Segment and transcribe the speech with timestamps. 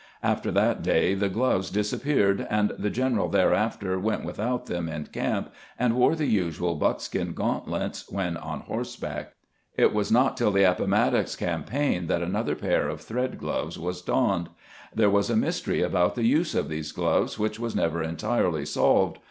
[0.23, 5.53] After that day the gloves disappeared, and the general thereafter went without them in camp,
[5.77, 9.33] and wore the usual buckskin gauntlets when on horseback.
[9.77, 14.01] It was not till the Ap pomattox campaign that another pair of thread gloves was
[14.01, 14.49] donned.
[14.91, 19.19] There was a mystery about the use of those gloves which was never entirely solved.